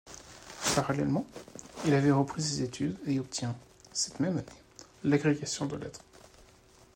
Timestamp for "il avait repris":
1.85-2.41